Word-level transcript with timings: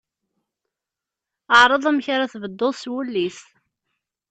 Ɛreḍ 1.61 1.83
amek 1.89 2.07
ara 2.13 2.31
tbedduḍ 2.31 2.73
s 2.81 2.83
wullis. 2.91 3.39